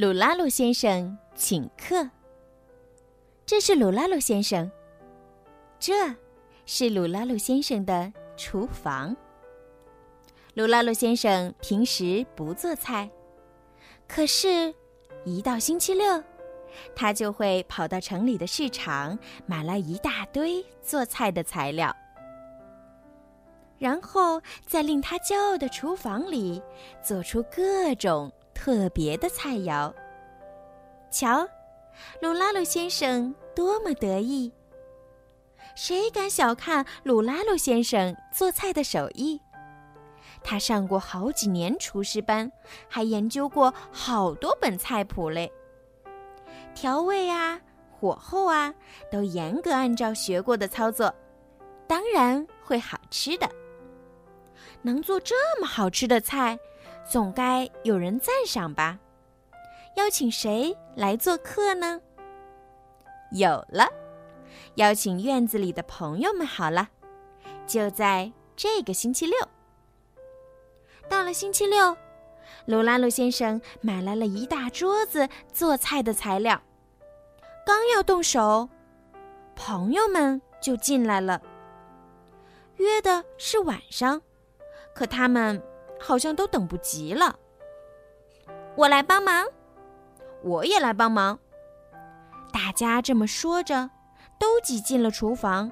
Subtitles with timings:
[0.00, 2.08] 鲁拉鲁先生请客。
[3.44, 4.72] 这是鲁拉鲁先生，
[5.78, 5.92] 这
[6.64, 9.14] 是鲁拉鲁先生的厨房。
[10.54, 13.10] 鲁拉鲁先生平时不做菜，
[14.08, 14.74] 可是，
[15.26, 16.24] 一到星期六，
[16.96, 21.94] 他就会跑到城里的市场买来一大堆做菜的材料，
[23.76, 26.62] 然后在令他骄傲的厨房里
[27.02, 28.32] 做出各种。
[28.52, 29.90] 特别的菜肴，
[31.10, 31.46] 瞧，
[32.20, 34.52] 鲁拉鲁先生多么得意！
[35.74, 39.40] 谁敢小看鲁拉鲁先生做菜的手艺？
[40.42, 42.50] 他上过好几年厨师班，
[42.88, 45.52] 还研究过好多本菜谱嘞。
[46.74, 48.72] 调味啊，火候啊，
[49.10, 51.12] 都严格按照学过的操作，
[51.86, 53.50] 当然会好吃的。
[54.82, 56.58] 能做这么好吃的菜。
[57.08, 58.96] 总该有人赞赏吧？
[59.96, 62.00] 邀请谁来做客呢？
[63.32, 63.88] 有了，
[64.76, 66.88] 邀请院子里的朋友们好了。
[67.66, 69.36] 就在这个星期六。
[71.08, 71.96] 到了星期六，
[72.66, 76.60] 鲁拉鲁先生买来了一大桌子做菜的材料，
[77.66, 78.68] 刚要动手，
[79.54, 81.40] 朋友们就进来了。
[82.76, 84.22] 约的是晚上，
[84.94, 85.62] 可他们。
[86.02, 87.38] 好像都等不及了。
[88.74, 89.46] 我来帮忙，
[90.42, 91.38] 我也来帮忙。
[92.52, 93.90] 大家这么说着，
[94.38, 95.70] 都挤进了厨房。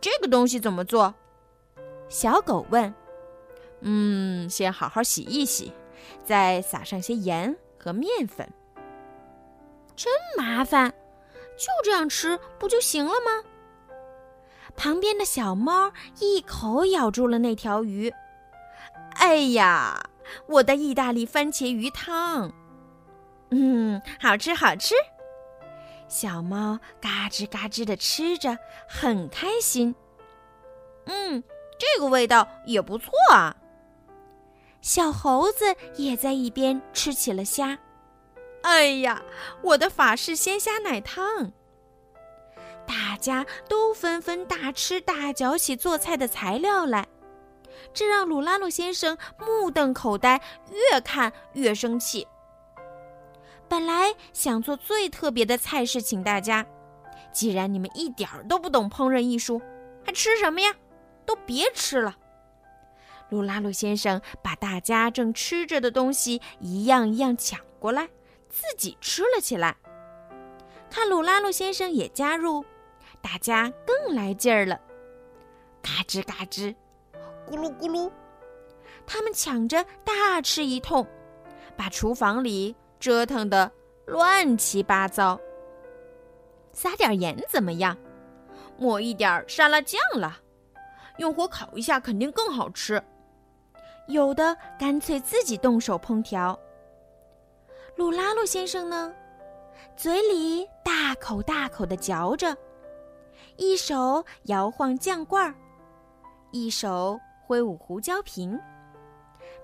[0.00, 1.14] 这个东西怎么做？
[2.08, 2.94] 小狗问。
[3.80, 5.72] 嗯，先好好洗一洗，
[6.24, 8.48] 再撒上些盐和面粉。
[9.96, 10.90] 真麻烦，
[11.56, 13.44] 就这样吃不就行了吗？
[14.76, 18.12] 旁边的小猫一口咬住了那条鱼。
[19.14, 20.10] 哎呀，
[20.46, 22.52] 我的意大利番茄鱼汤，
[23.50, 24.94] 嗯，好吃好吃。
[26.08, 28.58] 小猫嘎吱嘎吱的吃着，
[28.88, 29.94] 很开心。
[31.06, 31.42] 嗯，
[31.78, 33.56] 这个味道也不错啊。
[34.80, 37.78] 小猴子也在一边吃起了虾。
[38.62, 39.22] 哎呀，
[39.62, 41.52] 我的法式鲜虾奶汤。
[42.86, 47.06] 大家都纷纷大吃大嚼起做菜的材料来。
[47.92, 50.40] 这让鲁拉鲁先生目瞪口呆，
[50.70, 52.26] 越看越生气。
[53.68, 56.64] 本来想做最特别的菜式请大家，
[57.32, 59.60] 既然你们一点儿都不懂烹饪艺术，
[60.04, 60.74] 还吃什么呀？
[61.26, 62.16] 都别吃了！
[63.28, 68.08] 鲁拉鲁先生把大家正吃着的东西一样一样抢过来，
[68.48, 69.76] 自己吃了起来。
[70.88, 72.64] 看鲁拉鲁先生也加入，
[73.20, 74.80] 大家更来劲儿了，
[75.82, 76.74] 嘎吱嘎吱。
[77.46, 78.10] 咕噜咕噜，
[79.06, 81.06] 他们抢着大吃一通，
[81.76, 83.70] 把厨房里折腾得
[84.06, 85.38] 乱七八糟。
[86.72, 87.96] 撒点盐怎么样？
[88.76, 90.38] 抹一点沙拉酱了？
[91.16, 93.02] 用火烤一下肯定更好吃。
[94.06, 96.58] 有的干脆自己动手烹调。
[97.96, 99.12] 鲁拉鲁先生呢，
[99.96, 102.56] 嘴里大口大口的嚼着，
[103.56, 105.54] 一手摇晃酱罐儿，
[106.52, 107.18] 一手。
[107.46, 108.60] 挥舞胡椒瓶，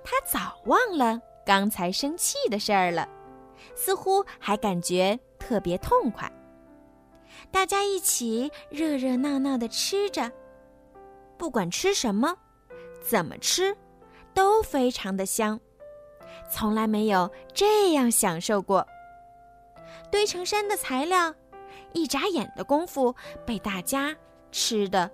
[0.03, 3.07] 他早忘了刚才生气的事儿了，
[3.75, 6.31] 似乎还感觉特别痛快。
[7.51, 10.31] 大家一起热热闹闹的吃着，
[11.37, 12.37] 不管吃什么，
[13.03, 13.77] 怎么吃，
[14.33, 15.59] 都非常的香，
[16.51, 18.87] 从来没有这样享受过。
[20.11, 21.35] 堆成山的材料，
[21.93, 23.15] 一眨眼的功夫
[23.45, 24.17] 被大家
[24.53, 25.11] 吃的。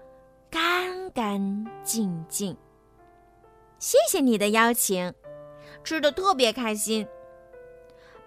[0.50, 2.56] 干干净净。
[3.78, 5.14] 谢谢你的邀请，
[5.84, 7.06] 吃的特别开心。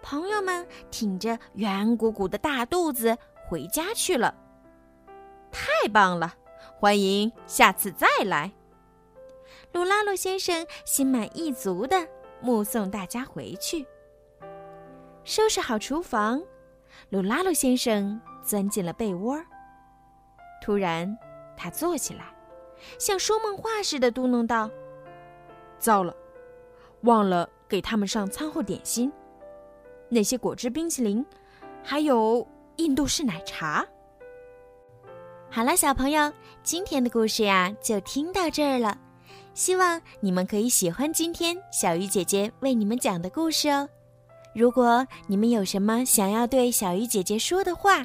[0.04, 4.36] 朋友们挺着圆鼓鼓的大肚子回家去了。
[5.50, 6.32] 太棒了，
[6.78, 8.52] 欢迎下次再来。
[9.72, 12.08] 鲁拉鲁先生心满意足的
[12.42, 13.88] 目送大家回去。
[15.24, 16.44] 收拾好厨房，
[17.10, 19.42] 鲁拉鲁先生钻进了被窝。
[20.62, 21.18] 突然。
[21.56, 22.26] 他坐起来，
[22.98, 24.68] 像说梦话似的嘟囔道
[25.78, 26.14] ：“糟了，
[27.02, 29.10] 忘了给他们上餐后点心，
[30.14, 31.26] 那些果汁冰淇淋，
[31.84, 33.86] 还有印度式奶茶。”
[35.52, 36.32] 好了，小朋友，
[36.64, 38.98] 今天的故事呀就听到这儿了。
[39.54, 43.88] 希望你们可以喜欢今天小鱼姐姐为你们讲的故事哦。
[44.56, 48.04] 如果你们有什么想要对小鱼姐姐说的话，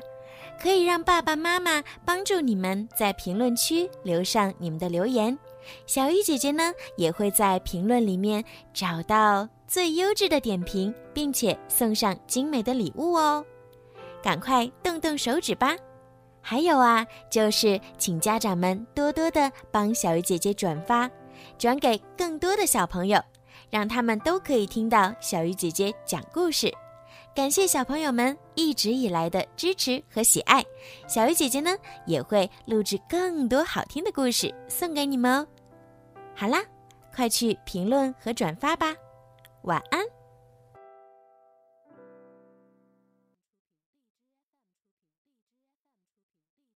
[0.60, 5.38] 可以让爸爸妈妈帮助你们在评论区留上你们的留言，
[5.86, 13.44] 小鱼姐姐呢，也会在评论里面找到最优质的点评，并且送上精美的礼物哦。
[14.22, 15.76] 赶快动动手指吧！
[16.40, 21.10] 还有啊，就是请家长们多多的帮小鱼姐姐转发，
[21.58, 23.20] 转给更多的小朋友，
[23.70, 26.72] 让他们都可以听到小鱼姐姐讲故事。
[27.34, 30.64] 感谢小朋友们一直以来的支持和喜爱，
[31.06, 31.70] 小鱼姐姐呢
[32.06, 35.46] 也会录制更多好听的故事送给你们哦。
[36.40, 36.62] 好啦，
[37.12, 38.94] 快去评论和转发吧，
[39.62, 40.00] 晚安。